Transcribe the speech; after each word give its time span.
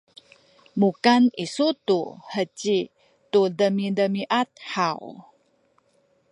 mukan 0.79 1.21
kisu 1.35 1.67
tu 1.87 1.99
heci 2.33 2.77
tu 3.31 3.41
demiamiad 3.57 4.49
haw? 4.73 4.99